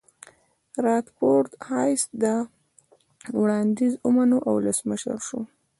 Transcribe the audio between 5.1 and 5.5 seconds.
شو.